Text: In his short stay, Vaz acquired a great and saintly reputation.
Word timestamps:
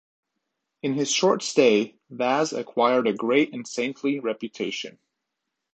In 0.81 0.95
his 0.95 1.11
short 1.11 1.43
stay, 1.43 1.95
Vaz 2.09 2.53
acquired 2.53 3.05
a 3.05 3.13
great 3.13 3.53
and 3.53 3.67
saintly 3.67 4.19
reputation. 4.19 4.97